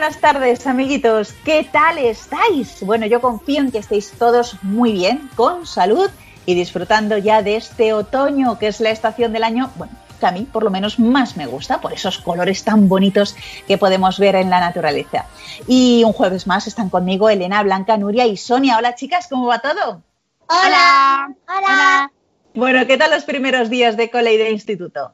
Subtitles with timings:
[0.00, 1.34] Buenas tardes, amiguitos.
[1.44, 2.78] ¿Qué tal estáis?
[2.80, 6.08] Bueno, yo confío en que estéis todos muy bien, con salud
[6.46, 10.30] y disfrutando ya de este otoño, que es la estación del año, bueno, que a
[10.30, 13.36] mí por lo menos más me gusta, por esos colores tan bonitos
[13.68, 15.26] que podemos ver en la naturaleza.
[15.68, 18.78] Y un jueves más están conmigo Elena, Blanca, Nuria y Sonia.
[18.78, 20.02] Hola chicas, ¿cómo va todo?
[20.48, 21.30] Hola.
[21.46, 22.10] Hola.
[22.54, 25.12] Bueno, ¿qué tal los primeros días de cole y de instituto?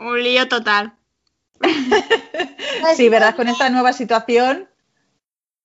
[0.00, 0.94] Un lío total.
[2.96, 3.36] Sí, ¿verdad?
[3.36, 4.68] Con esta nueva situación.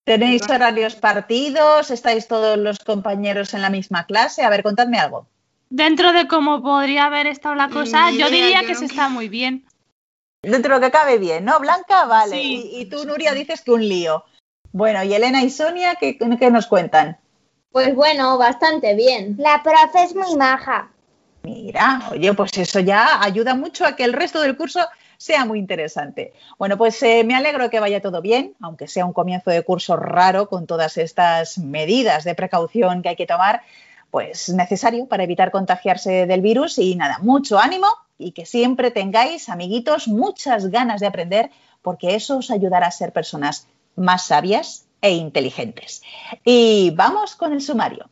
[0.04, 1.92] ¿Tenéis horarios partidos?
[1.92, 4.44] ¿Estáis todos los compañeros en la misma clase?
[4.44, 5.28] A ver, contadme algo.
[5.70, 9.66] Dentro de cómo podría haber estado la cosa, yo diría que se está muy bien.
[10.42, 11.60] Dentro de lo que cabe bien, ¿no?
[11.60, 12.32] Blanca, vale.
[12.32, 12.72] Sí.
[12.72, 14.24] Y, y tú, Nuria, dices que un lío.
[14.72, 17.18] Bueno, y Elena y Sonia, ¿qué, qué nos cuentan?
[17.72, 19.36] Pues bueno, bastante bien.
[19.38, 20.90] La profe es muy maja.
[21.44, 24.88] Mira, oye, pues eso ya ayuda mucho a que el resto del curso
[25.20, 26.34] sea muy interesante.
[26.58, 29.98] Bueno, pues eh, me alegro que vaya todo bien, aunque sea un comienzo de curso
[29.98, 33.62] raro con todas estas medidas de precaución que hay que tomar,
[34.12, 39.50] pues necesario para evitar contagiarse del virus y nada, mucho ánimo y que siempre tengáis,
[39.50, 45.12] amiguitos, muchas ganas de aprender porque eso os ayudará a ser personas más sabias e
[45.12, 46.02] inteligentes.
[46.46, 48.10] Y vamos con el sumario.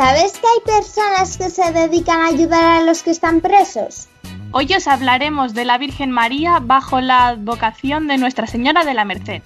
[0.00, 4.08] ¿Sabes que hay personas que se dedican a ayudar a los que están presos?
[4.50, 9.04] Hoy os hablaremos de la Virgen María bajo la advocación de Nuestra Señora de la
[9.04, 9.42] Merced.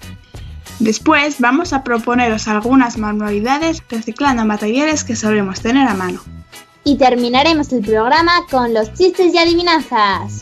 [0.79, 6.21] Después vamos a proponeros algunas manualidades reciclando materiales que solemos tener a mano.
[6.85, 10.41] Y terminaremos el programa con los chistes y adivinanzas.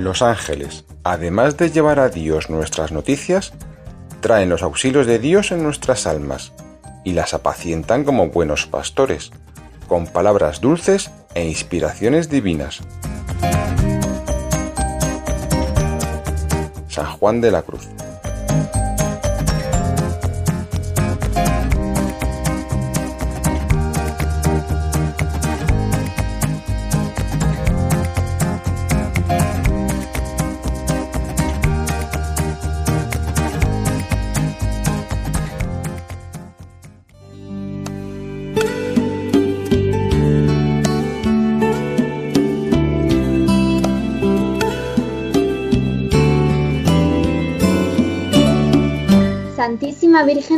[0.00, 3.52] Los ángeles, además de llevar a Dios nuestras noticias,
[4.22, 6.54] traen los auxilios de Dios en nuestras almas
[7.04, 9.30] y las apacientan como buenos pastores,
[9.88, 12.80] con palabras dulces e inspiraciones divinas.
[16.88, 17.86] San Juan de la Cruz.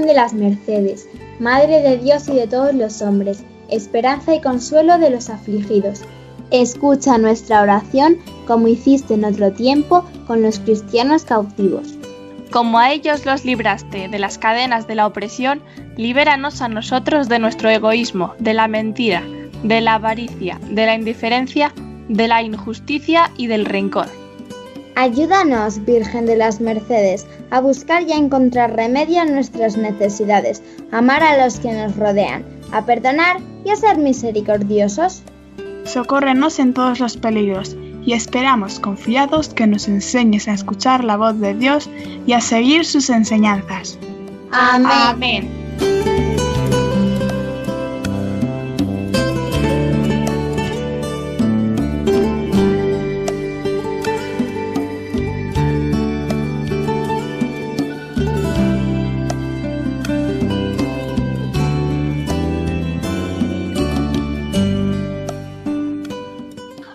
[0.02, 1.08] De las Mercedes,
[1.38, 6.02] Madre de Dios y de todos los hombres, esperanza y consuelo de los afligidos.
[6.50, 11.94] Escucha nuestra oración como hiciste en otro tiempo con los cristianos cautivos.
[12.50, 15.62] Como a ellos los libraste de las cadenas de la opresión,
[15.96, 19.22] libéranos a nosotros de nuestro egoísmo, de la mentira,
[19.62, 21.72] de la avaricia, de la indiferencia,
[22.08, 24.21] de la injusticia y del rencor.
[24.94, 30.98] Ayúdanos, Virgen de las Mercedes, a buscar y a encontrar remedio a nuestras necesidades, a
[30.98, 35.22] amar a los que nos rodean, a perdonar y a ser misericordiosos.
[35.84, 41.38] Socórrenos en todos los peligros y esperamos confiados que nos enseñes a escuchar la voz
[41.40, 41.88] de Dios
[42.26, 43.98] y a seguir sus enseñanzas.
[44.50, 45.48] Amén.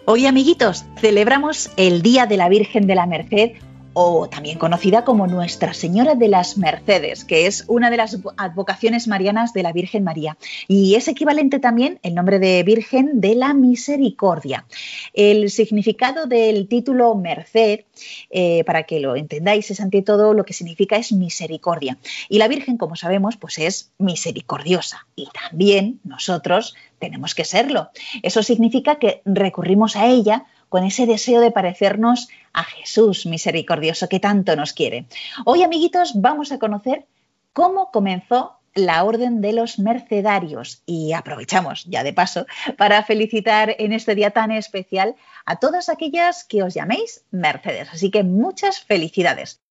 [0.09, 3.57] Hoy, amiguitos, celebramos el Día de la Virgen de la Merced
[3.91, 9.09] o también conocida como Nuestra Señora de las Mercedes, que es una de las advocaciones
[9.09, 10.37] marianas de la Virgen María.
[10.69, 14.65] Y es equivalente también el nombre de Virgen de la Misericordia.
[15.13, 17.81] El significado del título Merced,
[18.29, 21.97] eh, para que lo entendáis, es ante todo lo que significa es misericordia.
[22.29, 25.05] Y la Virgen, como sabemos, pues es misericordiosa.
[25.17, 27.89] Y también nosotros tenemos que serlo.
[28.23, 34.19] Eso significa que recurrimos a ella con ese deseo de parecernos a Jesús misericordioso que
[34.19, 35.05] tanto nos quiere.
[35.45, 37.05] Hoy, amiguitos, vamos a conocer
[37.53, 42.45] cómo comenzó la Orden de los Mercedarios y aprovechamos ya de paso
[42.77, 45.15] para felicitar en este día tan especial
[45.45, 47.89] a todas aquellas que os llaméis Mercedes.
[47.91, 49.61] Así que muchas felicidades.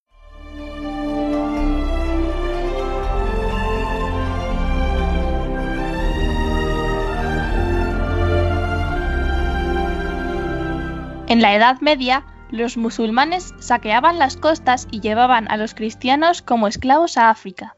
[11.29, 16.69] En la Edad Media, los musulmanes saqueaban las costas y llevaban a los cristianos como
[16.69, 17.77] esclavos a África.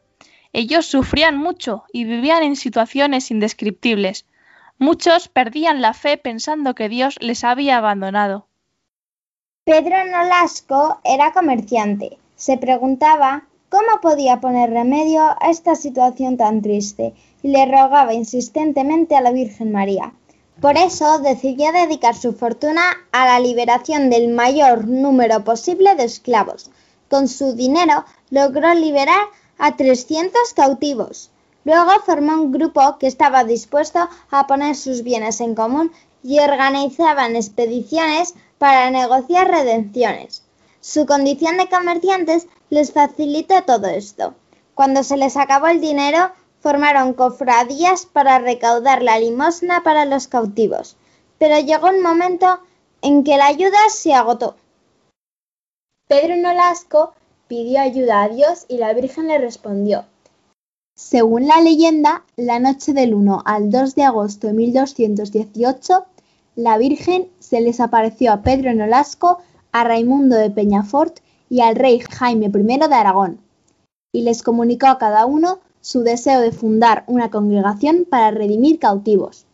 [0.53, 4.27] Ellos sufrían mucho y vivían en situaciones indescriptibles.
[4.77, 8.45] Muchos perdían la fe pensando que Dios les había abandonado.
[9.63, 12.19] Pedro Nolasco era comerciante.
[12.35, 19.15] Se preguntaba cómo podía poner remedio a esta situación tan triste y le rogaba insistentemente
[19.15, 20.13] a la Virgen María.
[20.61, 22.81] Por eso decidió dedicar su fortuna
[23.13, 26.69] a la liberación del mayor número posible de esclavos.
[27.09, 29.27] Con su dinero logró liberar
[29.57, 31.31] a 300 cautivos.
[31.63, 37.37] Luego formó un grupo que estaba dispuesto a poner sus bienes en común y organizaban
[37.37, 40.43] expediciones para negociar redenciones.
[40.81, 44.33] Su condición de comerciantes les facilitó todo esto.
[44.75, 50.97] Cuando se les acabó el dinero, formaron cofradías para recaudar la limosna para los cautivos,
[51.37, 52.59] pero llegó un momento
[53.01, 54.55] en que la ayuda se agotó.
[56.07, 57.13] Pedro Nolasco
[57.47, 60.05] pidió ayuda a Dios y la Virgen le respondió.
[60.95, 66.05] Según la leyenda, la noche del 1 al 2 de agosto de 1218,
[66.55, 69.39] la Virgen se les apareció a Pedro Nolasco,
[69.71, 71.19] a Raimundo de Peñafort
[71.49, 73.39] y al rey Jaime I de Aragón,
[74.11, 79.45] y les comunicó a cada uno su deseo de fundar una congregación para redimir cautivos.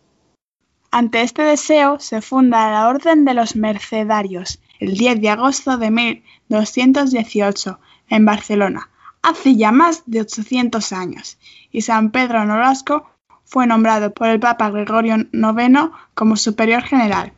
[0.91, 5.91] Ante este deseo se funda la Orden de los Mercedarios el 10 de agosto de
[5.91, 7.79] 1218
[8.09, 8.89] en Barcelona,
[9.21, 11.37] hace ya más de 800 años,
[11.71, 13.09] y San Pedro Nolasco
[13.43, 17.33] fue nombrado por el Papa Gregorio IX como superior general.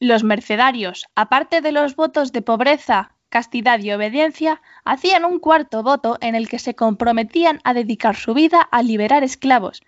[0.00, 6.18] Los mercedarios, aparte de los votos de pobreza, castidad y obediencia, hacían un cuarto voto
[6.20, 9.82] en el que se comprometían a dedicar su vida a liberar esclavos,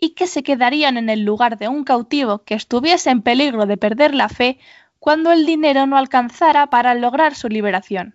[0.00, 3.76] y que se quedarían en el lugar de un cautivo que estuviese en peligro de
[3.76, 4.58] perder la fe
[5.00, 8.14] cuando el dinero no alcanzara para lograr su liberación.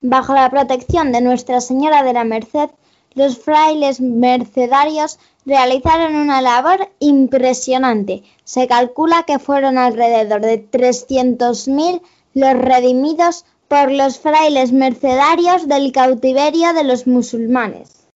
[0.00, 2.70] Bajo la protección de Nuestra Señora de la Merced,
[3.14, 8.22] los frailes mercedarios realizaron una labor impresionante.
[8.44, 12.00] Se calcula que fueron alrededor de 300.000
[12.34, 18.08] los redimidos por los frailes mercedarios del cautiverio de los musulmanes.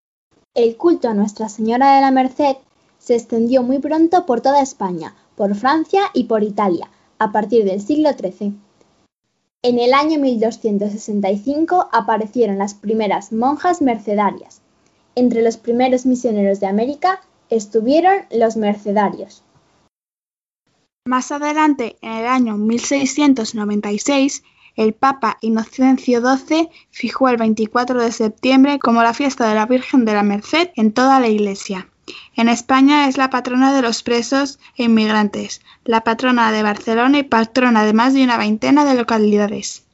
[0.52, 2.56] El culto a Nuestra Señora de la Merced
[2.98, 6.90] se extendió muy pronto por toda España, por Francia y por Italia,
[7.20, 8.56] a partir del siglo XIII.
[9.62, 14.60] En el año 1265 aparecieron las primeras monjas mercedarias.
[15.14, 19.44] Entre los primeros misioneros de América estuvieron los mercedarios.
[21.06, 24.42] Más adelante, en el año 1696,
[24.76, 30.04] el Papa Inocencio XII fijó el 24 de septiembre como la fiesta de la Virgen
[30.04, 31.88] de la Merced en toda la Iglesia.
[32.36, 37.22] En España es la patrona de los presos e inmigrantes, la patrona de Barcelona y
[37.22, 39.84] patrona de más de una veintena de localidades.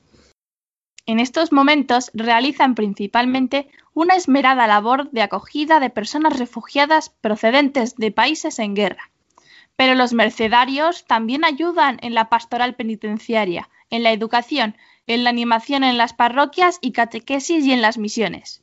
[1.06, 8.12] En estos momentos realizan principalmente una esmerada labor de acogida de personas refugiadas procedentes de
[8.12, 9.10] países en guerra.
[9.76, 15.84] Pero los mercedarios también ayudan en la pastoral penitenciaria, en la educación, en la animación
[15.84, 18.62] en las parroquias y catequesis y en las misiones.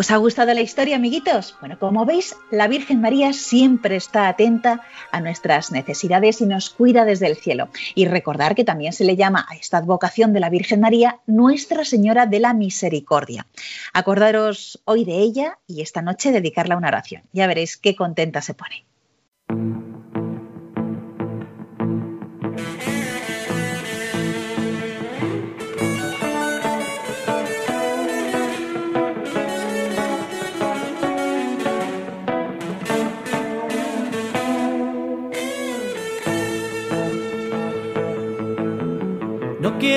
[0.00, 1.58] ¿Os ha gustado la historia, amiguitos?
[1.60, 4.80] Bueno, como veis, la Virgen María siempre está atenta
[5.12, 7.68] a nuestras necesidades y nos cuida desde el cielo.
[7.94, 11.84] Y recordar que también se le llama a esta advocación de la Virgen María Nuestra
[11.84, 13.46] Señora de la Misericordia.
[13.92, 17.24] Acordaros hoy de ella y esta noche dedicarla una oración.
[17.34, 18.86] Ya veréis qué contenta se pone.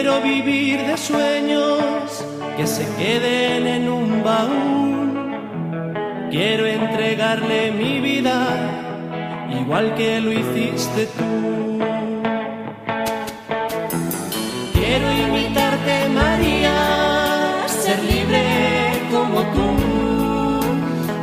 [0.03, 2.25] Quiero vivir de sueños
[2.57, 5.13] que se queden en un baúl.
[6.29, 8.35] Quiero entregarle mi vida
[9.61, 11.79] igual que lo hiciste tú.
[14.73, 16.75] Quiero imitarte, María,
[17.67, 18.43] ser libre
[19.09, 19.69] como tú,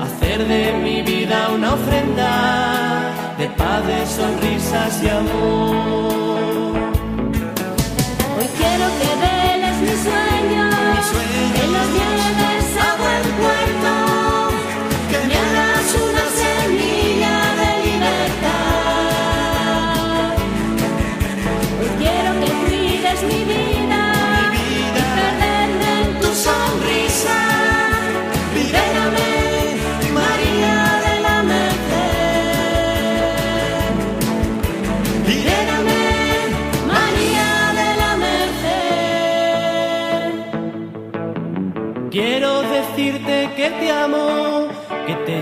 [0.04, 6.29] hacer de mi vida una ofrenda de paz, de sonrisas y amor.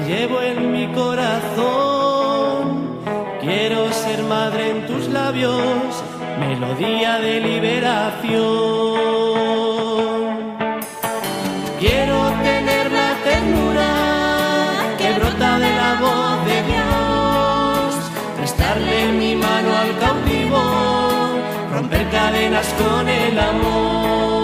[0.09, 2.65] Llevo en mi corazón.
[3.43, 6.03] Quiero ser madre en tus labios,
[6.41, 8.39] melodía de liberación.
[11.79, 13.91] Quiero tener la ternura
[14.99, 17.95] que brota de la voz de Dios,
[18.39, 20.61] prestarle mi mano al cautivo,
[21.75, 24.38] romper cadenas con el amor.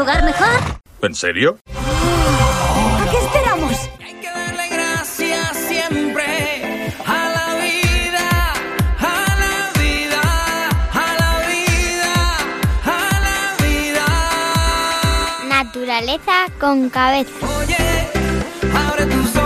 [0.00, 0.48] Lugar mejor?
[1.02, 1.58] ¿En serio?
[1.68, 3.90] ¿A qué esperamos?
[4.70, 6.26] Gracias siempre
[7.04, 8.28] a la vida,
[8.98, 10.22] a la vida,
[11.04, 12.14] a la vida,
[12.98, 14.06] a la vida.
[15.48, 17.46] Naturaleza con cabeza.
[18.88, 19.36] Abre tus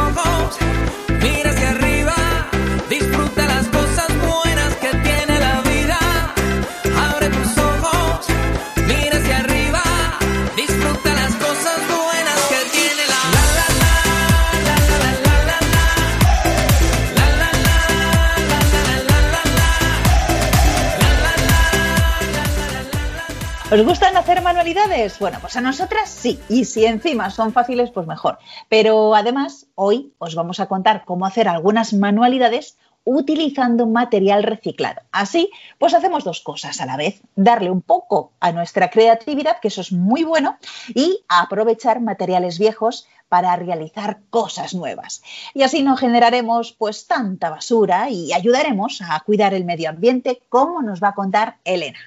[23.75, 25.19] ¿Os gustan hacer manualidades?
[25.19, 28.39] Bueno, pues a nosotras sí, y si encima son fáciles, pues mejor.
[28.69, 35.03] Pero además, hoy os vamos a contar cómo hacer algunas manualidades utilizando material reciclado.
[35.11, 35.51] Así,
[35.81, 39.81] pues hacemos dos cosas a la vez, darle un poco a nuestra creatividad, que eso
[39.81, 40.57] es muy bueno,
[40.95, 45.25] y aprovechar materiales viejos para realizar cosas nuevas.
[45.53, 50.81] Y así no generaremos pues tanta basura y ayudaremos a cuidar el medio ambiente, como
[50.81, 51.99] nos va a contar Elena.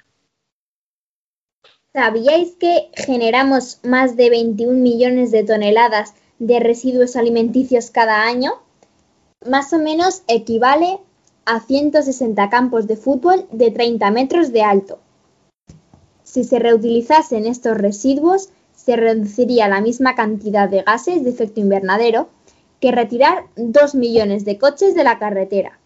[1.97, 8.51] ¿Sabíais que generamos más de 21 millones de toneladas de residuos alimenticios cada año?
[9.43, 10.99] Más o menos equivale
[11.45, 14.99] a 160 campos de fútbol de 30 metros de alto.
[16.23, 22.29] Si se reutilizasen estos residuos, se reduciría la misma cantidad de gases de efecto invernadero
[22.79, 25.79] que retirar 2 millones de coches de la carretera.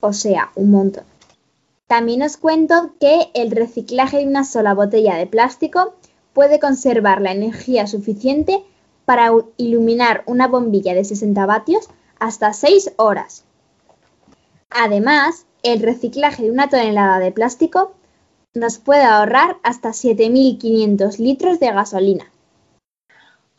[0.00, 1.09] O sea, un montón.
[1.90, 5.96] También os cuento que el reciclaje de una sola botella de plástico
[6.32, 8.62] puede conservar la energía suficiente
[9.06, 11.88] para iluminar una bombilla de 60 vatios
[12.20, 13.42] hasta 6 horas.
[14.70, 17.92] Además, el reciclaje de una tonelada de plástico
[18.54, 22.30] nos puede ahorrar hasta 7.500 litros de gasolina.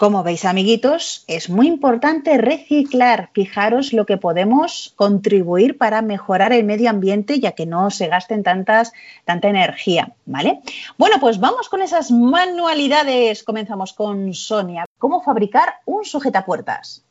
[0.01, 3.29] Como veis, amiguitos, es muy importante reciclar.
[3.33, 8.41] Fijaros lo que podemos contribuir para mejorar el medio ambiente, ya que no se gasten
[8.41, 8.93] tantas,
[9.25, 10.61] tanta energía, ¿vale?
[10.97, 13.43] Bueno, pues vamos con esas manualidades.
[13.43, 14.85] Comenzamos con Sonia.
[14.97, 17.05] ¿Cómo fabricar un sujetapuertas?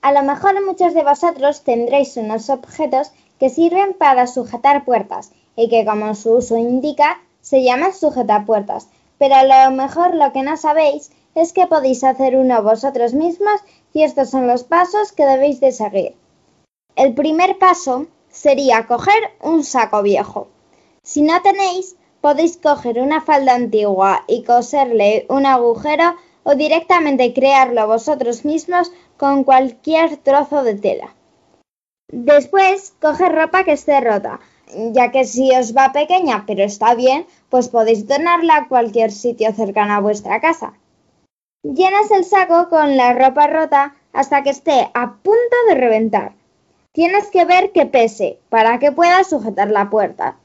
[0.00, 5.68] A lo mejor muchos de vosotros tendréis unos objetos que sirven para sujetar puertas y
[5.68, 8.86] que, como su uso indica, se llaman sujetapuertas.
[9.18, 11.10] Pero a lo mejor lo que no sabéis es
[11.52, 13.60] que podéis hacer uno vosotros mismos
[13.92, 16.14] y estos son los pasos que debéis de seguir.
[16.96, 20.48] El primer paso sería coger un saco viejo.
[21.02, 26.14] Si no tenéis, podéis coger una falda antigua y coserle un agujero
[26.44, 31.14] o directamente crearlo vosotros mismos con cualquier trozo de tela.
[32.12, 34.40] Después, coger ropa que esté rota,
[34.92, 39.52] ya que si os va pequeña pero está bien, pues podéis donarla a cualquier sitio
[39.52, 40.74] cercano a vuestra casa.
[41.64, 46.32] Llenas el saco con la ropa rota hasta que esté a punto de reventar.
[46.92, 50.36] Tienes que ver que pese para que puedas sujetar la puerta.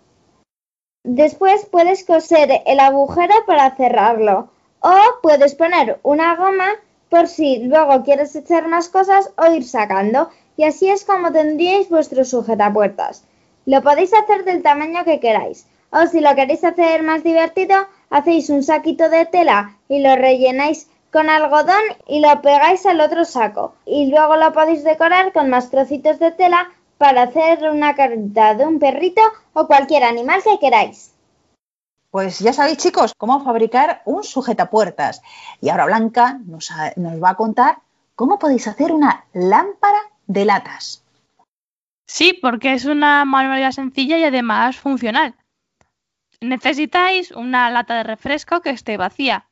[1.03, 4.47] Después puedes coser el agujero para cerrarlo
[4.79, 6.69] o puedes poner una goma
[7.09, 11.89] por si luego quieres echar más cosas o ir sacando y así es como tendríais
[11.89, 13.25] vuestro sujetapuertas.
[13.65, 17.75] Lo podéis hacer del tamaño que queráis o si lo queréis hacer más divertido
[18.09, 23.25] hacéis un saquito de tela y lo rellenáis con algodón y lo pegáis al otro
[23.25, 23.75] saco.
[23.86, 28.66] Y luego lo podéis decorar con más trocitos de tela para hacer una carita de
[28.66, 29.22] un perrito
[29.54, 31.13] o cualquier animal que queráis.
[32.12, 35.22] Pues ya sabéis, chicos, cómo fabricar un sujetapuertas.
[35.62, 37.78] Y ahora Blanca nos, ha- nos va a contar
[38.16, 41.04] cómo podéis hacer una lámpara de latas.
[42.08, 45.36] Sí, porque es una manualidad sencilla y además funcional.
[46.42, 49.46] Necesitáis una lata de refresco que esté vacía.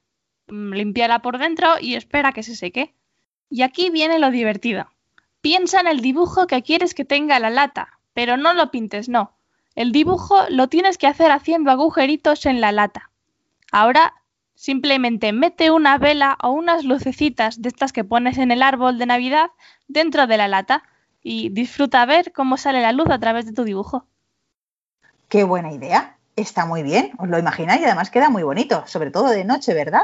[0.48, 2.94] Mm, Limpiarla por dentro y espera que se seque.
[3.50, 4.88] Y aquí viene lo divertido.
[5.42, 9.34] Piensa en el dibujo que quieres que tenga la lata, pero no lo pintes, no.
[9.76, 13.12] El dibujo lo tienes que hacer haciendo agujeritos en la lata.
[13.72, 14.14] Ahora
[14.56, 19.06] simplemente mete una vela o unas lucecitas de estas que pones en el árbol de
[19.06, 19.52] Navidad
[19.88, 20.84] dentro de la lata
[21.22, 24.06] y disfruta ver cómo sale la luz a través de tu dibujo.
[25.30, 26.18] Qué buena idea.
[26.36, 29.74] Está muy bien, os lo imagináis y además queda muy bonito, sobre todo de noche,
[29.74, 30.04] ¿verdad?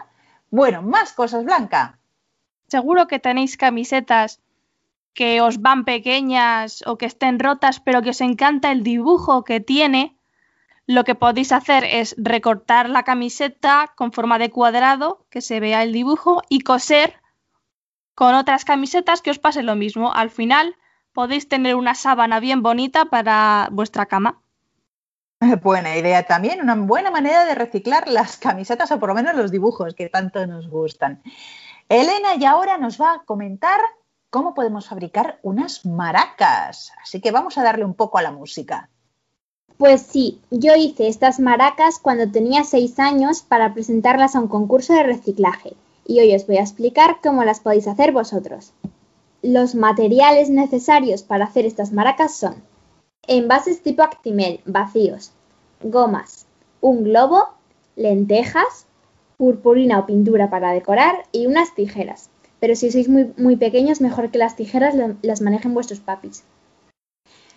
[0.54, 1.98] Bueno, más cosas, Blanca.
[2.68, 4.40] Seguro que tenéis camisetas
[5.16, 9.62] que os van pequeñas o que estén rotas, pero que os encanta el dibujo que
[9.62, 10.16] tiene.
[10.86, 15.82] Lo que podéis hacer es recortar la camiseta con forma de cuadrado, que se vea
[15.82, 17.16] el dibujo, y coser
[18.14, 20.14] con otras camisetas que os pase lo mismo.
[20.14, 20.76] Al final
[21.14, 24.43] podéis tener una sábana bien bonita para vuestra cama.
[25.64, 29.52] Buena idea también, una buena manera de reciclar las camisetas o por lo menos los
[29.52, 31.22] dibujos que tanto nos gustan.
[31.90, 33.80] Elena y ahora nos va a comentar
[34.30, 36.92] cómo podemos fabricar unas maracas.
[37.02, 38.90] Así que vamos a darle un poco a la música.
[39.78, 44.94] Pues sí, yo hice estas maracas cuando tenía 6 años para presentarlas a un concurso
[44.94, 45.74] de reciclaje
[46.06, 48.74] y hoy os voy a explicar cómo las podéis hacer vosotros.
[49.42, 52.64] Los materiales necesarios para hacer estas maracas son
[53.28, 55.32] envases tipo Actimel vacíos,
[55.82, 56.46] gomas,
[56.82, 57.50] un globo,
[57.96, 58.86] lentejas,
[59.38, 62.30] purpurina o pintura para decorar y unas tijeras.
[62.60, 66.44] Pero si sois muy, muy pequeños, mejor que las tijeras las manejen vuestros papis.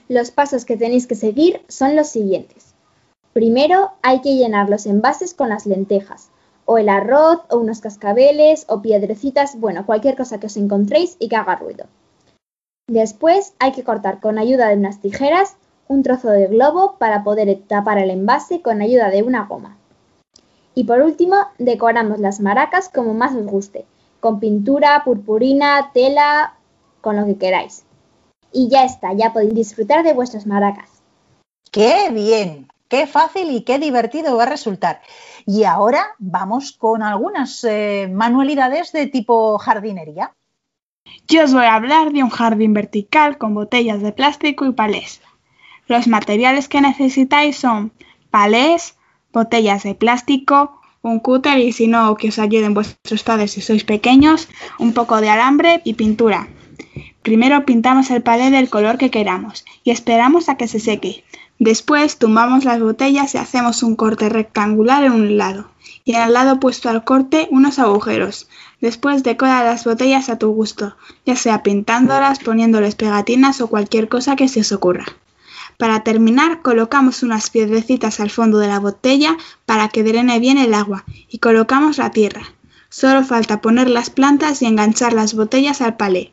[0.09, 2.75] Los pasos que tenéis que seguir son los siguientes.
[3.33, 6.31] Primero hay que llenar los envases con las lentejas,
[6.65, 11.29] o el arroz, o unos cascabeles, o piedrecitas, bueno, cualquier cosa que os encontréis y
[11.29, 11.87] que haga ruido.
[12.89, 15.57] Después hay que cortar con ayuda de unas tijeras
[15.89, 19.77] un trozo de globo para poder tapar el envase con ayuda de una goma.
[20.75, 23.87] Y por último, decoramos las maracas como más os guste,
[24.21, 26.55] con pintura, purpurina, tela,
[27.01, 27.85] con lo que queráis.
[28.53, 30.91] Y ya está, ya podéis disfrutar de vuestras maracas.
[31.73, 32.69] ¡Qué bien!
[32.89, 35.01] ¡Qué fácil y qué divertido va a resultar!
[35.45, 40.36] Y ahora vamos con algunas eh, manualidades de tipo jardinería.
[41.29, 45.21] Yo os voy a hablar de un jardín vertical con botellas de plástico y palés.
[45.89, 47.93] Los materiales que necesitáis son
[48.31, 48.97] palés,
[49.33, 53.85] botellas de plástico, un cúter y si no, que os ayuden vuestros padres si sois
[53.85, 56.49] pequeños, un poco de alambre y pintura.
[57.23, 61.25] Primero pintamos el palé del color que queramos y esperamos a que se seque.
[61.59, 65.71] Después tumbamos las botellas y hacemos un corte rectangular en un lado
[66.05, 68.49] y en el lado opuesto al corte unos agujeros.
[68.81, 74.37] Después decora las botellas a tu gusto, ya sea pintándolas, poniéndoles pegatinas o cualquier cosa
[74.37, 75.07] que se os ocurra.
[75.79, 80.75] Para terminar, colocamos unas piedrecitas al fondo de la botella para que drene bien el
[80.75, 82.43] agua y colocamos la tierra.
[82.89, 86.33] Solo falta poner las plantas y enganchar las botellas al palé.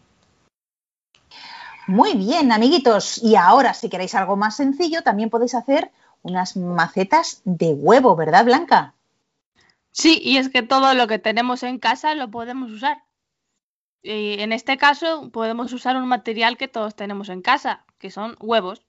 [1.88, 3.18] Muy bien, amiguitos.
[3.22, 5.92] Y ahora, si queréis algo más sencillo, también podéis hacer
[6.22, 8.94] unas macetas de huevo, ¿verdad, Blanca?
[9.92, 13.04] Sí, y es que todo lo que tenemos en casa lo podemos usar.
[14.02, 18.36] Y en este caso podemos usar un material que todos tenemos en casa, que son
[18.40, 18.86] huevos.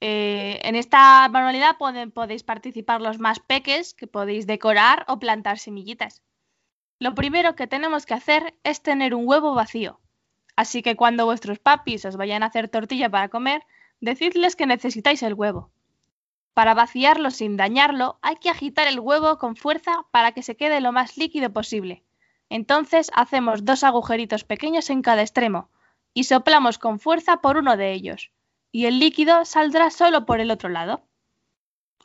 [0.00, 1.76] Eh, en esta manualidad
[2.14, 6.22] podéis participar los más peques, que podéis decorar o plantar semillitas.
[6.98, 10.00] Lo primero que tenemos que hacer es tener un huevo vacío.
[10.56, 13.62] Así que cuando vuestros papis os vayan a hacer tortilla para comer,
[14.00, 15.70] decidles que necesitáis el huevo.
[16.54, 20.80] Para vaciarlo sin dañarlo, hay que agitar el huevo con fuerza para que se quede
[20.80, 22.04] lo más líquido posible.
[22.48, 25.70] Entonces hacemos dos agujeritos pequeños en cada extremo
[26.12, 28.32] y soplamos con fuerza por uno de ellos,
[28.72, 31.04] y el líquido saldrá solo por el otro lado.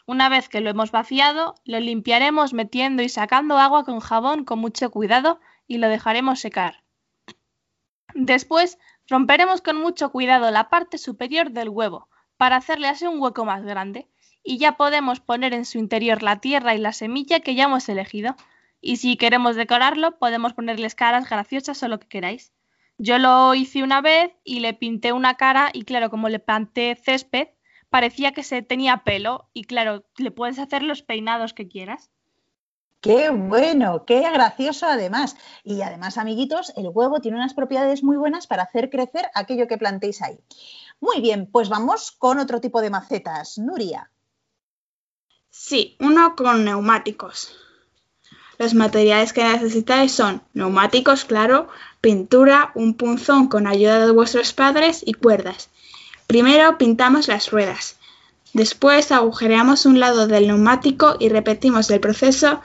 [0.05, 4.59] Una vez que lo hemos vaciado, lo limpiaremos metiendo y sacando agua con jabón con
[4.59, 6.84] mucho cuidado y lo dejaremos secar.
[8.17, 13.43] Después, romperemos con mucho cuidado la parte superior del huevo para hacerle así un hueco
[13.43, 14.07] más grande
[14.41, 17.89] y ya podemos poner en su interior la tierra y la semilla que ya hemos
[17.89, 18.37] elegido.
[18.79, 22.53] Y si queremos decorarlo, podemos ponerles caras graciosas o lo que queráis.
[22.97, 26.95] Yo lo hice una vez y le pinté una cara y claro, como le planté
[26.95, 27.49] césped,
[27.89, 32.11] parecía que se tenía pelo y claro, le puedes hacer los peinados que quieras.
[33.05, 35.37] Qué bueno, qué gracioso además.
[35.63, 39.77] Y además, amiguitos, el huevo tiene unas propiedades muy buenas para hacer crecer aquello que
[39.77, 40.39] plantéis ahí.
[40.99, 43.59] Muy bien, pues vamos con otro tipo de macetas.
[43.59, 44.09] Nuria.
[45.51, 47.55] Sí, uno con neumáticos.
[48.57, 51.67] Los materiales que necesitáis son neumáticos, claro,
[52.01, 55.69] pintura, un punzón con ayuda de vuestros padres y cuerdas.
[56.25, 57.97] Primero pintamos las ruedas.
[58.53, 62.61] Después agujereamos un lado del neumático y repetimos el proceso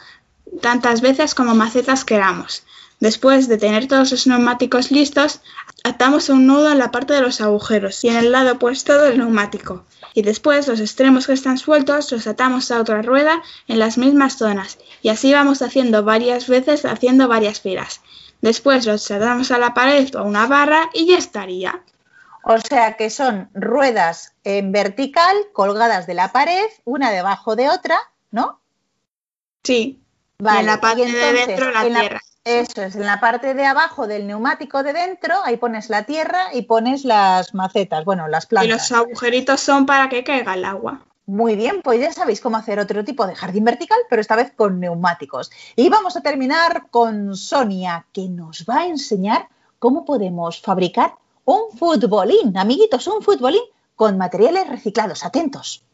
[0.61, 2.65] tantas veces como macetas queramos.
[3.01, 5.41] Después de tener todos los neumáticos listos,
[5.85, 9.19] atamos un nudo en la parte de los agujeros y en el lado opuesto del
[9.19, 9.85] neumático.
[10.13, 14.37] Y después los extremos que están sueltos los atamos a otra rueda en las mismas
[14.37, 14.79] zonas.
[15.03, 18.03] Y así vamos haciendo varias veces, haciendo varias filas.
[18.43, 21.83] Después los atamos a la pared o a una barra y ya estaría.
[22.43, 27.99] O sea que son ruedas en vertical colgadas de la pared, una debajo de otra,
[28.31, 28.61] ¿no?
[29.63, 30.03] Sí.
[30.41, 32.21] Vale, y en la parte y entonces, de dentro la tierra.
[32.45, 36.55] Eso es, en la parte de abajo del neumático de dentro, ahí pones la tierra
[36.55, 38.91] y pones las macetas, bueno, las Y plantas.
[38.91, 41.05] los agujeritos son para que caiga el agua.
[41.27, 44.53] Muy bien, pues ya sabéis cómo hacer otro tipo de jardín vertical, pero esta vez
[44.57, 45.51] con neumáticos.
[45.77, 49.49] Y vamos a terminar con Sonia, que nos va a enseñar
[49.79, 53.63] cómo podemos fabricar un futbolín, amiguitos, un futbolín
[53.95, 55.25] con materiales reciclados.
[55.25, 55.85] Atentos.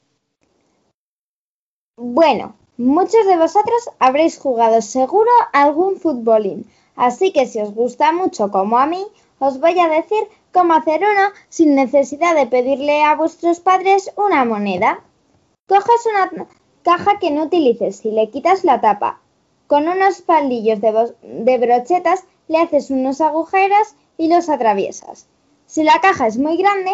[1.96, 8.50] Bueno, muchos de vosotros habréis jugado seguro algún futbolín, así que si os gusta mucho
[8.50, 9.06] como a mí,
[9.38, 14.44] os voy a decir cómo hacer uno sin necesidad de pedirle a vuestros padres una
[14.44, 15.00] moneda.
[15.68, 16.46] Coges una
[16.82, 19.20] caja que no utilices y le quitas la tapa.
[19.66, 25.26] Con unos palillos de brochetas le haces unos agujeros y los atraviesas.
[25.66, 26.92] Si la caja es muy grande,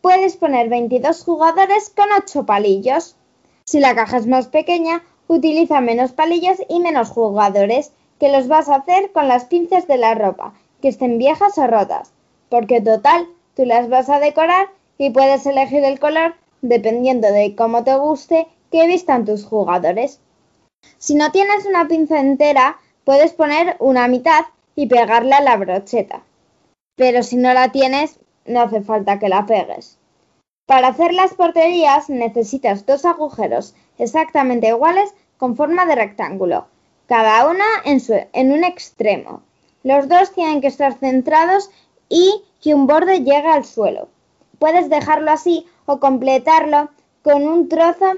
[0.00, 3.16] puedes poner 22 jugadores con 8 palillos.
[3.64, 8.68] Si la caja es más pequeña, utiliza menos palillos y menos jugadores, que los vas
[8.68, 12.12] a hacer con las pinzas de la ropa, que estén viejas o rotas,
[12.48, 17.84] porque total, tú las vas a decorar y puedes elegir el color dependiendo de cómo
[17.84, 20.20] te guste que vistan tus jugadores.
[20.98, 26.22] Si no tienes una pinza entera, puedes poner una mitad y pegarla a la brocheta.
[26.96, 29.98] Pero si no la tienes, no hace falta que la pegues.
[30.66, 36.66] Para hacer las porterías necesitas dos agujeros exactamente iguales con forma de rectángulo,
[37.06, 39.42] cada una en, un extremo.
[39.82, 41.70] Los dos tienen que estar centrados
[42.08, 44.08] y que un borde llegue al suelo.
[44.58, 46.90] Puedes dejarlo así o completarlo
[47.22, 48.14] con un trozo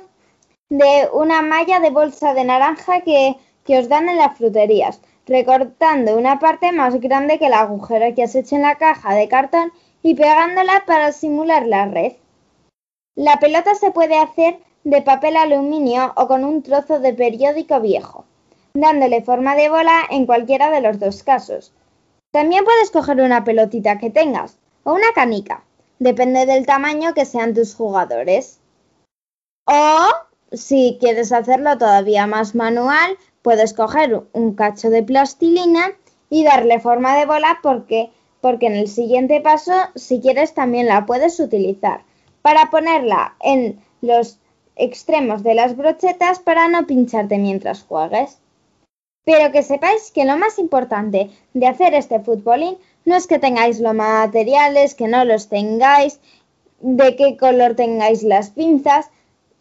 [0.69, 6.17] de una malla de bolsa de naranja que, que os dan en las fruterías, recortando
[6.17, 9.73] una parte más grande que el agujero que has hecho en la caja de cartón
[10.03, 12.13] y pegándola para simular la red.
[13.15, 18.25] La pelota se puede hacer de papel aluminio o con un trozo de periódico viejo,
[18.73, 21.75] dándole forma de bola en cualquiera de los dos casos.
[22.31, 25.63] También puedes coger una pelotita que tengas o una canica,
[25.99, 28.61] depende del tamaño que sean tus jugadores.
[29.67, 30.07] O,
[30.53, 35.93] si quieres hacerlo todavía más manual, puedes coger un cacho de plastilina
[36.31, 41.05] y darle forma de bola porque, porque en el siguiente paso, si quieres, también la
[41.05, 42.05] puedes utilizar
[42.41, 44.39] para ponerla en los
[44.79, 48.39] extremos de las brochetas para no pincharte mientras juegues.
[49.25, 53.81] Pero que sepáis que lo más importante de hacer este futbolín no es que tengáis
[53.81, 56.21] los materiales, que no los tengáis,
[56.81, 59.11] de qué color tengáis las pinzas,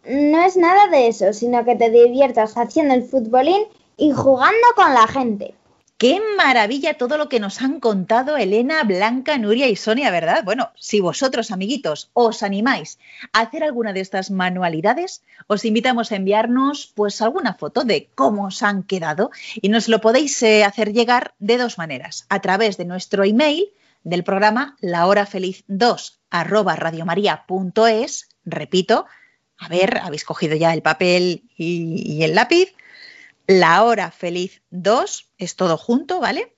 [0.04, 3.64] no es nada de eso, sino que te diviertas haciendo el futbolín
[3.96, 5.54] y jugando con la gente.
[5.98, 10.44] Qué maravilla todo lo que nos han contado Elena, Blanca, Nuria y Sonia, ¿verdad?
[10.44, 13.00] Bueno, si vosotros, amiguitos, os animáis
[13.32, 18.46] a hacer alguna de estas manualidades, os invitamos a enviarnos pues alguna foto de cómo
[18.46, 22.76] os han quedado y nos lo podéis eh, hacer llegar de dos maneras, a través
[22.76, 23.72] de nuestro email
[24.04, 29.06] del programa lahorafeliz2 arroba radiomaria.es, repito,
[29.56, 32.72] a ver, habéis cogido ya el papel y el lápiz,
[33.48, 36.54] la hora feliz 2, es todo junto, ¿vale?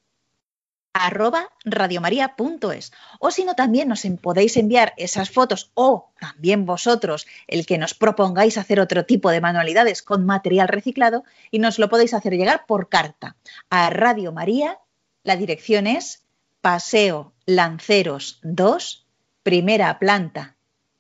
[0.93, 7.65] arroba radiomaria.es o si no también nos podéis enviar esas fotos o también vosotros el
[7.65, 11.23] que nos propongáis hacer otro tipo de manualidades con material reciclado
[11.53, 13.37] y nos lo podéis hacer llegar por carta
[13.69, 14.81] a Radio María
[15.23, 16.25] la dirección es
[16.61, 19.07] Paseo Lanceros 2
[19.45, 20.57] primera planta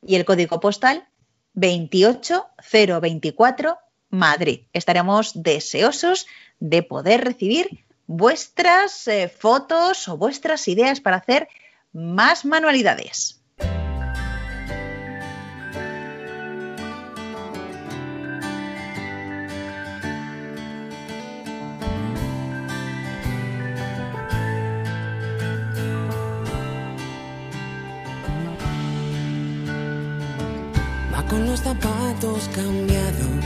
[0.06, 1.08] y el código postal
[1.54, 3.76] 28024
[4.10, 4.62] Madrid.
[4.72, 6.26] Estaremos deseosos
[6.58, 11.48] de poder recibir vuestras eh, fotos o vuestras ideas para hacer
[11.92, 13.40] más manualidades.
[31.14, 33.44] Va con los zapatos cambiados,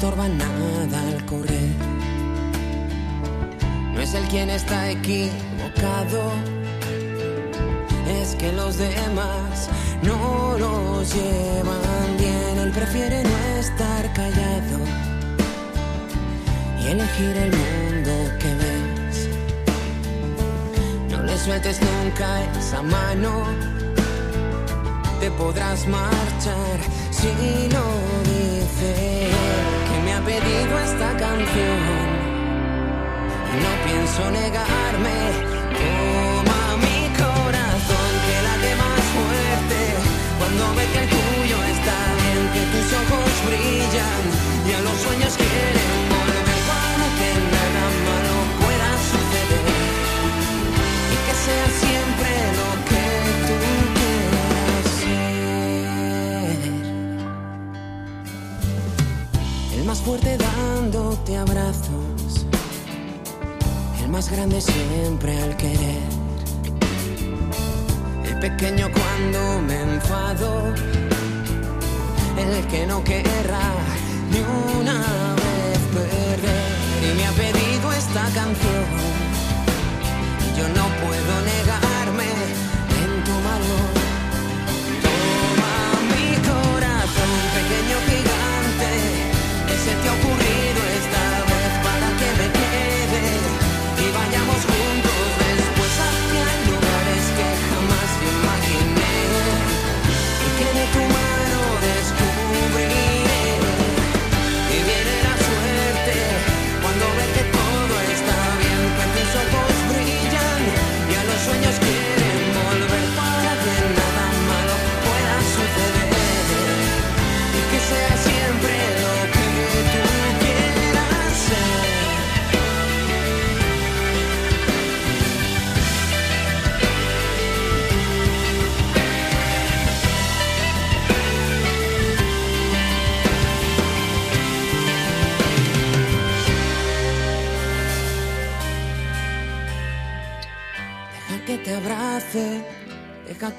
[0.00, 1.74] estorba nada al correr.
[3.92, 6.22] No es el quien está equivocado,
[8.18, 9.68] es que los demás
[10.02, 12.58] no los llevan bien.
[12.64, 14.78] Él prefiere no estar callado
[16.80, 19.28] y elegir el mundo que ves.
[21.10, 23.44] No le sueltes nunca esa mano
[25.20, 26.78] te podrás marchar
[27.10, 27.28] si
[27.68, 27.84] lo
[28.24, 29.59] dice que me
[30.20, 31.80] ha pedido esta canción.
[33.62, 35.18] No pienso negarme,
[35.80, 39.80] toma mi corazón que late más fuerte
[40.38, 44.22] cuando ve que el tuyo está bien, que tus ojos brillan
[44.68, 45.79] y a los sueños quieren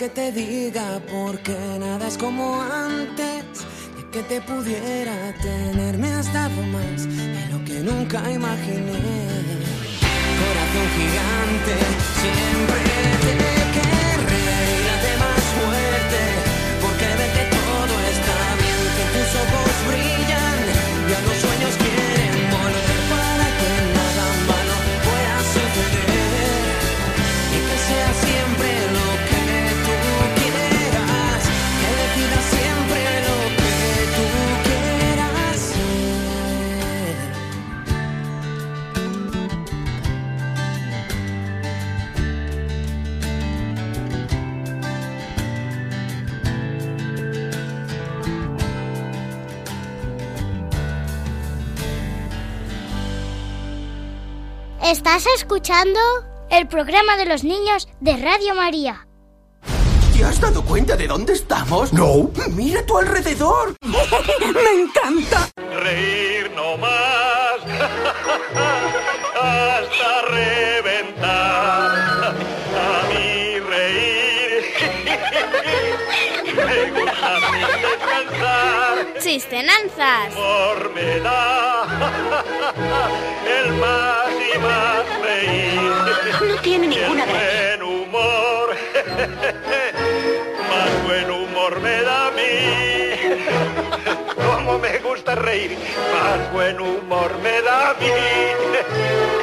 [0.01, 3.45] que te diga porque nada es como antes.
[3.95, 8.97] De que te pudiera tener me has dado más de lo que nunca imaginé.
[10.41, 11.73] Corazón gigante,
[12.19, 12.81] siempre
[13.21, 13.61] te
[54.91, 55.99] Estás escuchando
[56.49, 59.08] el programa de los niños de Radio María.
[60.13, 61.93] ¿Te has dado cuenta de dónde estamos?
[61.93, 62.30] No.
[62.49, 63.73] Mira a tu alrededor.
[63.82, 65.47] Me encanta.
[65.82, 67.62] Reír no más
[69.41, 72.36] hasta reventar.
[72.75, 74.65] A mí reír
[76.54, 79.08] me gusta sin descansar.
[79.21, 80.36] Chistenanzas.
[80.36, 81.86] Humor me da
[83.47, 84.30] el más
[86.71, 87.75] tiene ninguna gracia.
[87.75, 88.69] buen humor,
[90.69, 93.41] más buen humor me da a mí.
[94.38, 95.77] Como me gusta reír,
[96.13, 98.07] más buen humor me da a mí.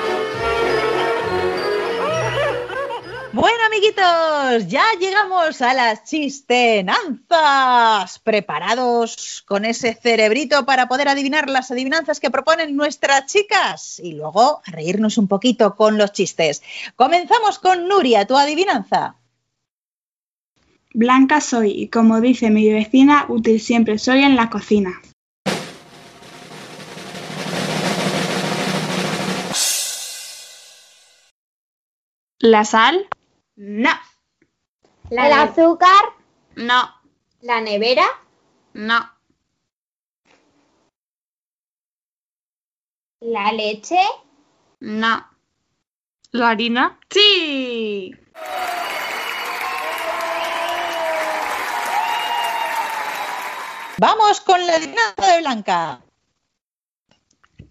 [3.41, 8.19] Bueno, amiguitos, ya llegamos a las chistenanzas.
[8.19, 14.01] ¿Preparados con ese cerebrito para poder adivinar las adivinanzas que proponen nuestras chicas?
[14.01, 16.65] Y luego a reírnos un poquito con los chistes.
[16.97, 19.15] Comenzamos con Nuria, tu adivinanza.
[20.93, 25.01] Blanca soy y como dice mi vecina, útil siempre soy en la cocina.
[32.41, 33.09] ¿La sal?
[33.61, 33.91] No,
[35.11, 35.91] ¿El azúcar?
[36.55, 36.95] no,
[37.41, 38.07] ¿La nevera?
[38.75, 39.01] no,
[43.21, 43.99] ¿La leche?
[44.79, 45.27] no.
[46.31, 47.01] ¿La harina?
[47.11, 48.15] Sí.
[53.99, 56.01] Vamos con la adivinanza de Blanca.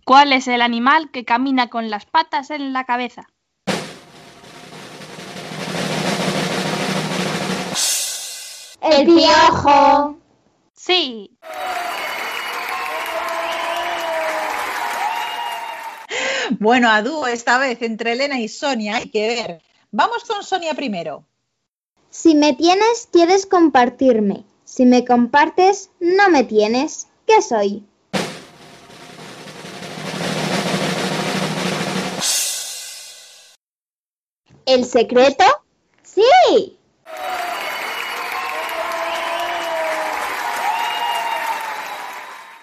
[0.04, 3.28] ¿Cuál es el animal que camina con las patas en la cabeza?
[8.92, 10.18] El piojo.
[10.74, 11.38] Sí.
[16.60, 19.62] Bueno, a dúo esta vez entre Elena y Sonia, hay que ver.
[19.92, 21.26] Vamos con Sonia primero.
[22.10, 24.46] Si me tienes, quieres compartirme.
[24.64, 27.08] Si me compartes, no me tienes.
[27.26, 27.84] ¿Qué soy?
[34.66, 35.44] ¿El secreto?
[36.04, 36.78] Sí.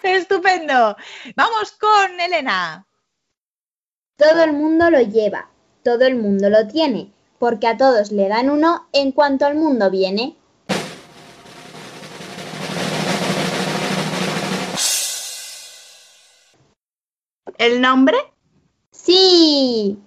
[0.04, 0.96] Estupendo.
[1.34, 2.86] Vamos con Elena.
[4.16, 5.48] Todo el mundo lo lleva,
[5.82, 9.90] todo el mundo lo tiene, porque a todos le dan uno en cuanto al mundo
[9.90, 10.36] viene.
[17.56, 18.18] ¿El nombre?
[18.90, 19.98] Sí.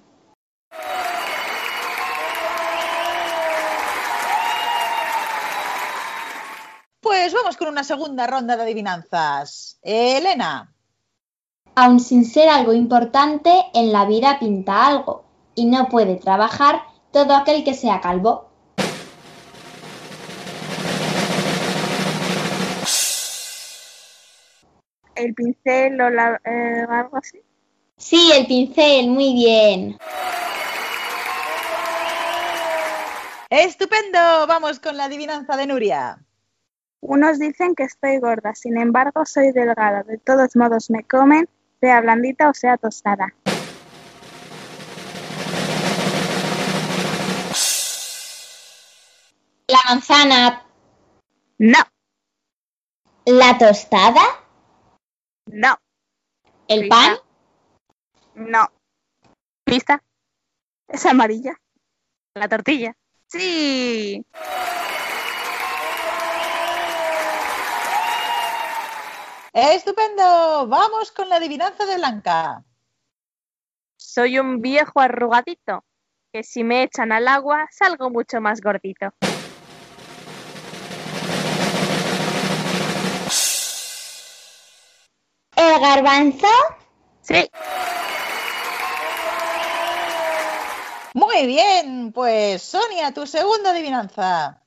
[7.19, 9.79] Pues vamos con una segunda ronda de adivinanzas.
[9.81, 10.71] Elena.
[11.73, 15.25] Aun sin ser algo importante, en la vida pinta algo,
[15.55, 18.51] y no puede trabajar todo aquel que sea calvo.
[25.15, 27.41] ¿El pincel o la- eh, algo así?
[27.97, 29.97] Sí, el pincel, muy bien.
[33.49, 34.45] Estupendo.
[34.47, 36.19] Vamos con la adivinanza de Nuria.
[37.01, 40.03] Unos dicen que estoy gorda, sin embargo soy delgada.
[40.03, 41.47] De todos modos me comen,
[41.79, 43.33] sea blandita o sea tostada.
[49.67, 50.65] La manzana,
[51.59, 51.79] No,
[53.25, 54.21] la tostada,
[55.47, 55.75] no,
[56.67, 56.95] el Pista.
[56.95, 57.17] pan,
[58.35, 58.71] no.
[59.65, 60.01] ¿Pista?
[60.87, 61.59] Es amarilla.
[62.35, 62.95] La tortilla.
[63.27, 64.25] Sí.
[69.59, 70.67] Estupendo.
[70.67, 72.63] Vamos con la adivinanza de Blanca.
[73.95, 75.83] Soy un viejo arrugadito,
[76.31, 79.15] que si me echan al agua salgo mucho más gordito.
[85.55, 86.47] el garbanzo,
[87.21, 87.49] Sí.
[91.15, 92.11] Muy bien.
[92.11, 94.66] Pues Sonia, tu segunda adivinanza.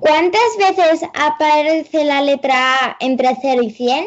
[0.00, 4.06] ¿Cuántas veces aparece la letra A entre 0 y 100?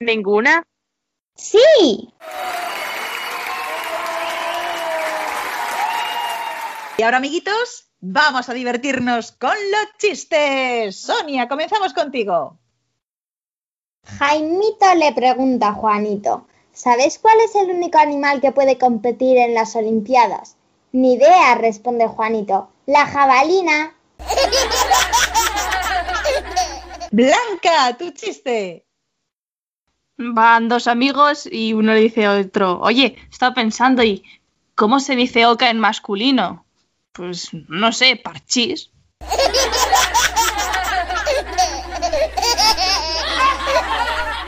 [0.00, 0.64] ¿Ninguna?
[1.34, 2.12] Sí.
[6.96, 11.00] Y ahora, amiguitos, vamos a divertirnos con los chistes.
[11.00, 12.58] Sonia, comenzamos contigo.
[14.04, 16.46] Jaimito le pregunta a Juanito,
[16.78, 20.56] ¿sabes cuál es el único animal que puede competir en las Olimpiadas?
[20.92, 22.70] Ni idea, responde Juanito.
[22.86, 23.94] La jabalina.
[27.10, 28.84] Blanca, tu chiste.
[30.16, 34.24] Van dos amigos y uno le dice a otro, oye, estaba pensando y
[34.74, 36.66] ¿cómo se dice oca en masculino?
[37.12, 38.90] Pues no sé, parchís.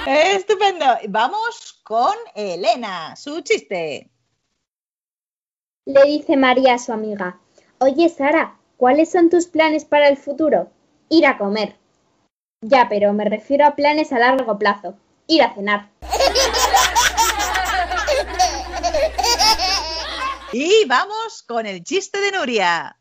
[0.07, 0.87] Estupendo.
[1.09, 4.09] Vamos con Elena, su chiste.
[5.87, 7.41] Le dice María a su amiga,
[7.79, 10.71] oye Sara, ¿cuáles son tus planes para el futuro?
[11.09, 11.77] Ir a comer.
[12.61, 14.95] Ya, pero me refiero a planes a largo plazo.
[15.27, 15.89] Ir a cenar.
[20.53, 22.97] Y vamos con el chiste de Nuria.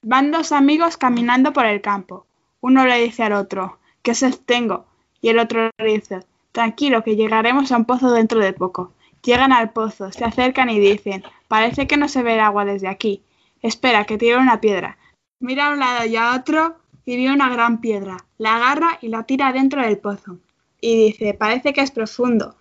[0.00, 2.26] Van dos amigos caminando por el campo.
[2.62, 4.86] Uno le dice al otro, ¿qué sed tengo?
[5.20, 6.20] Y el otro le dice,
[6.54, 8.92] tranquilo, que llegaremos a un pozo dentro de poco.
[9.24, 12.86] Llegan al pozo, se acercan y dicen, parece que no se ve el agua desde
[12.86, 13.22] aquí.
[13.60, 14.96] Espera, que tiro una piedra.
[15.40, 18.18] Mira a un lado y a otro y ve una gran piedra.
[18.38, 20.38] La agarra y la tira dentro del pozo.
[20.80, 22.54] Y dice, parece que es profundo.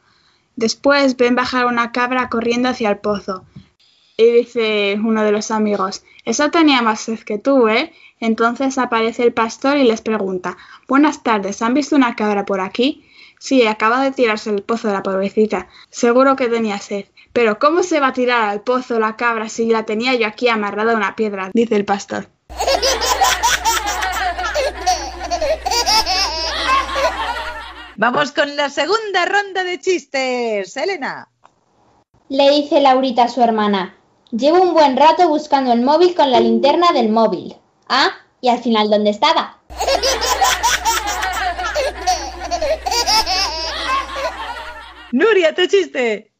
[0.55, 3.45] Después ven bajar una cabra corriendo hacia el pozo.
[4.17, 7.93] Y dice uno de los amigos, eso tenía más sed que tú, ¿eh?
[8.19, 13.03] Entonces aparece el pastor y les pregunta, Buenas tardes, ¿han visto una cabra por aquí?
[13.43, 15.67] Sí, acaba de tirarse el pozo la pobrecita.
[15.89, 17.07] Seguro que tenía sed.
[17.33, 20.47] Pero ¿cómo se va a tirar al pozo la cabra si la tenía yo aquí
[20.47, 21.51] amarrada a una piedra?
[21.53, 22.29] dice el pastor.
[27.97, 30.77] Vamos con la segunda ronda de chistes.
[30.77, 31.27] Elena.
[32.29, 33.97] Le dice Laurita a su hermana,
[34.31, 37.57] llevo un buen rato buscando el móvil con la linterna del móvil.
[37.89, 39.59] Ah, y al final, ¿dónde estaba?
[45.13, 46.33] Nuria, tu chiste.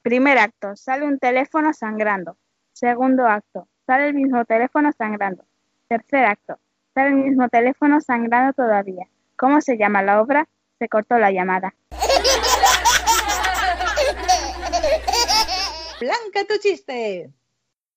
[0.00, 2.38] Primer acto, sale un teléfono sangrando.
[2.72, 5.44] Segundo acto, sale el mismo teléfono sangrando.
[5.88, 6.58] Tercer acto,
[6.94, 9.06] sale el mismo teléfono sangrando todavía.
[9.36, 10.48] ¿Cómo se llama la obra?
[10.78, 11.74] Se cortó la llamada.
[16.00, 17.30] Blanca, tu chiste.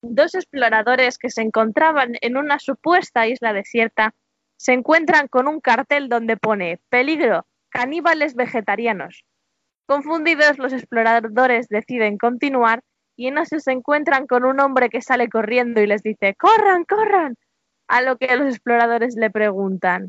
[0.01, 4.13] Dos exploradores que se encontraban en una supuesta isla desierta
[4.57, 9.23] se encuentran con un cartel donde pone peligro, caníbales vegetarianos.
[9.91, 12.81] Confundidos, los exploradores deciden continuar
[13.17, 16.85] y en eso se encuentran con un hombre que sale corriendo y les dice ¡Corran,
[16.85, 17.35] corran!
[17.89, 20.07] A lo que los exploradores le preguntan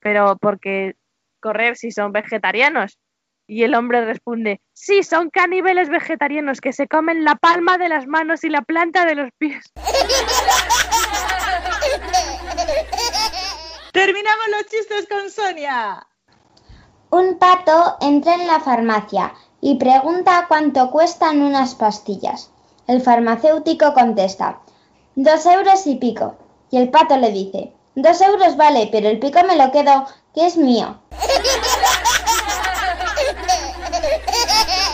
[0.00, 0.96] ¿Pero por qué
[1.40, 2.98] correr si son vegetarianos?
[3.46, 8.06] Y el hombre responde Sí, son caníbales vegetarianos que se comen la palma de las
[8.06, 9.72] manos y la planta de los pies.
[13.94, 16.06] Terminamos los chistes con Sonia.
[17.14, 22.50] Un pato entra en la farmacia y pregunta cuánto cuestan unas pastillas.
[22.88, 24.58] El farmacéutico contesta,
[25.14, 26.34] dos euros y pico.
[26.72, 30.44] Y el pato le dice, dos euros vale, pero el pico me lo quedo, que
[30.44, 30.98] es mío.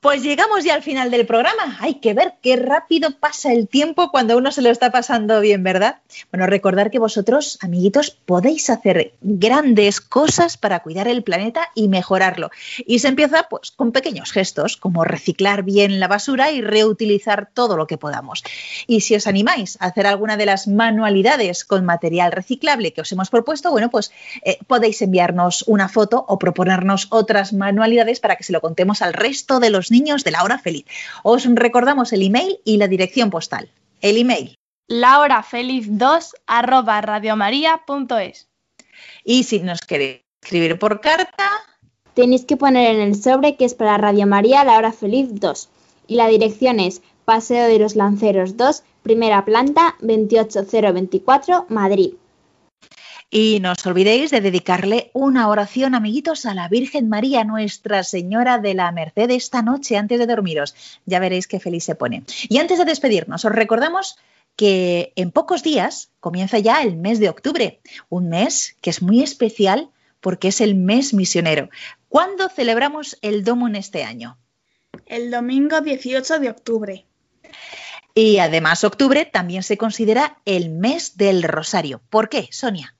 [0.00, 1.76] Pues llegamos ya al final del programa.
[1.80, 5.64] Hay que ver qué rápido pasa el tiempo cuando uno se lo está pasando bien,
[5.64, 5.96] ¿verdad?
[6.30, 12.50] Bueno, recordar que vosotros, amiguitos, podéis hacer grandes cosas para cuidar el planeta y mejorarlo.
[12.86, 17.76] Y se empieza pues con pequeños gestos, como reciclar bien la basura y reutilizar todo
[17.76, 18.44] lo que podamos.
[18.86, 23.10] Y si os animáis a hacer alguna de las manualidades con material reciclable que os
[23.10, 24.12] hemos propuesto, bueno, pues
[24.44, 29.12] eh, podéis enviarnos una foto o proponernos otras manualidades para que se lo contemos al
[29.12, 30.84] resto de los niños de la hora feliz.
[31.22, 33.70] Os recordamos el email y la dirección postal.
[34.00, 34.54] El email.
[34.88, 38.48] lahorafeliz2 arroba radiomaria.es
[39.24, 41.50] Y si nos queréis escribir por carta,
[42.18, 45.68] Tenéis que poner en el sobre que es para Radio María La Hora Feliz 2.
[46.08, 52.14] Y la dirección es Paseo de los Lanceros 2, primera planta, 28024, Madrid.
[53.30, 58.58] Y no os olvidéis de dedicarle una oración, amiguitos, a la Virgen María, Nuestra Señora
[58.58, 60.74] de la Merced, esta noche antes de dormiros.
[61.04, 62.22] Ya veréis qué feliz se pone.
[62.48, 64.16] Y antes de despedirnos, os recordamos
[64.56, 69.22] que en pocos días comienza ya el mes de octubre, un mes que es muy
[69.22, 71.68] especial porque es el mes misionero.
[72.08, 74.38] ¿Cuándo celebramos el Domo en este año?
[75.04, 77.06] El domingo 18 de octubre.
[78.14, 82.00] Y además octubre también se considera el mes del Rosario.
[82.08, 82.94] ¿Por qué, Sonia?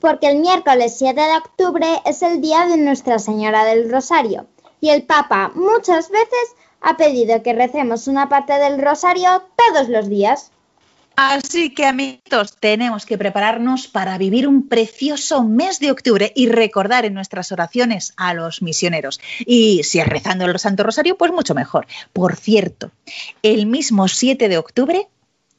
[0.00, 4.46] Porque el miércoles 7 de octubre es el día de Nuestra Señora del Rosario
[4.80, 10.08] y el Papa muchas veces ha pedido que recemos una parte del Rosario todos los
[10.08, 10.50] días.
[11.16, 17.04] Así que, amiguitos, tenemos que prepararnos para vivir un precioso mes de octubre y recordar
[17.04, 19.20] en nuestras oraciones a los misioneros.
[19.40, 21.86] Y si es rezando el Santo Rosario, pues mucho mejor.
[22.14, 22.90] Por cierto,
[23.42, 25.08] el mismo 7 de octubre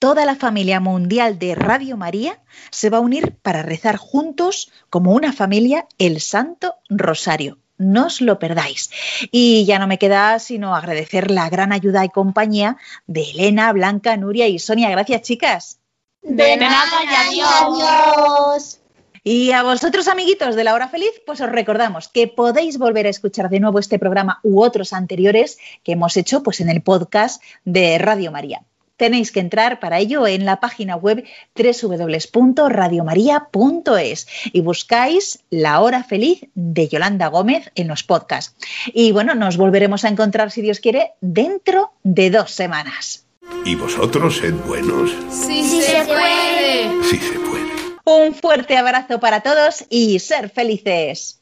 [0.02, 2.40] toda la familia mundial de Radio María
[2.72, 7.60] se va a unir para rezar juntos, como una familia, el Santo Rosario.
[7.78, 8.90] No os lo perdáis.
[9.32, 14.18] Y ya no me queda sino agradecer la gran ayuda y compañía de Elena, Blanca,
[14.18, 14.90] Nuria y Sonia.
[14.90, 15.80] Gracias, chicas.
[16.24, 18.80] De nada y adiós.
[19.24, 23.10] Y a vosotros, amiguitos de la hora feliz, pues os recordamos que podéis volver a
[23.10, 27.40] escuchar de nuevo este programa u otros anteriores que hemos hecho pues, en el podcast
[27.66, 28.66] de Radio María.
[29.02, 31.24] Tenéis que entrar para ello en la página web
[31.56, 38.56] www.radiomaria.es y buscáis La Hora Feliz de Yolanda Gómez en los podcasts.
[38.94, 43.26] Y bueno, nos volveremos a encontrar, si Dios quiere, dentro de dos semanas.
[43.66, 45.10] ¿Y vosotros sed buenos?
[45.32, 47.04] Sí, sí se puede.
[47.04, 47.72] Sí se puede.
[48.06, 51.42] Un fuerte abrazo para todos y ser felices.